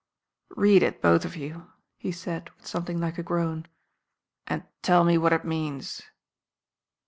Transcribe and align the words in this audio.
"Read 0.55 0.81
it, 0.81 0.99
both 0.99 1.25
of 1.25 1.35
you," 1.35 1.69
he 1.95 2.11
said, 2.11 2.49
with 2.57 2.65
something 2.65 2.99
like 2.99 3.19
a 3.19 3.21
groan. 3.21 3.67
"And 4.47 4.63
tell 4.81 5.03
me 5.03 5.15
what 5.15 5.31
it 5.31 5.45
means." 5.45 6.01